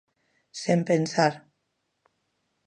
Sen 0.61 0.79
pensar. 0.87 1.31